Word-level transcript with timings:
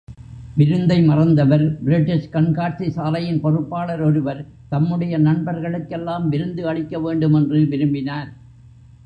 விருந்தை 0.57 0.97
மறந்தவர் 1.01 1.65
பிரிட்டிஷ் 1.83 2.31
கண்காட்சிசாலையின் 2.31 3.39
பொறுப்பாளர் 3.39 4.01
ஒருவர், 4.01 4.41
தம்முடைய 4.69 5.17
நண்பர்களுக்கெல்லாம் 5.17 6.29
விருந்து 6.29 6.67
அளிக்க 6.67 6.99
வேண்டும் 6.99 7.33
என்று 7.33 7.67
விரும்பினார். 7.67 8.29